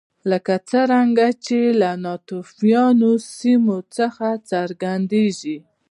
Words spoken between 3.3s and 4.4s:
سیمو څخه